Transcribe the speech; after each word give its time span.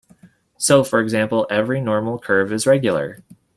So, 0.57 0.83
for 0.83 0.99
example, 0.99 1.45
every 1.51 1.79
normal 1.79 2.17
curve 2.17 2.51
is 2.51 2.65
regular. 2.65 3.21